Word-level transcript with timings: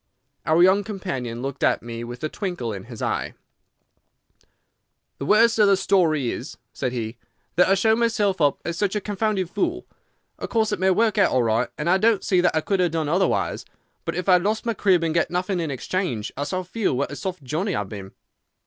Our 0.47 0.63
young 0.63 0.83
companion 0.83 1.43
looked 1.43 1.63
at 1.63 1.83
me 1.83 2.03
with 2.03 2.23
a 2.23 2.27
twinkle 2.27 2.73
in 2.73 2.85
his 2.85 3.03
eye. 3.03 3.35
"The 5.19 5.27
worst 5.27 5.59
of 5.59 5.67
the 5.67 5.77
story 5.77 6.31
is," 6.31 6.57
said 6.73 6.91
he, 6.91 7.17
"that 7.55 7.69
I 7.69 7.75
show 7.75 7.95
myself 7.95 8.41
up 8.41 8.59
as 8.65 8.79
such 8.79 8.95
a 8.95 8.99
confounded 8.99 9.51
fool. 9.51 9.85
Of 10.39 10.49
course 10.49 10.71
it 10.71 10.79
may 10.79 10.89
work 10.89 11.19
out 11.19 11.29
all 11.29 11.43
right, 11.43 11.69
and 11.77 11.87
I 11.87 11.99
don't 11.99 12.23
see 12.23 12.41
that 12.41 12.55
I 12.55 12.61
could 12.61 12.79
have 12.79 12.89
done 12.89 13.09
otherwise; 13.09 13.63
but 14.03 14.15
if 14.15 14.27
I 14.27 14.33
have 14.33 14.41
lost 14.41 14.65
my 14.65 14.73
crib 14.73 15.03
and 15.03 15.13
get 15.13 15.29
nothing 15.29 15.59
in 15.59 15.69
exchange 15.69 16.31
I 16.35 16.45
shall 16.45 16.63
feel 16.63 16.97
what 16.97 17.11
a 17.11 17.15
soft 17.15 17.43
Johnnie 17.43 17.75
I 17.75 17.79
have 17.81 17.89
been. 17.89 18.13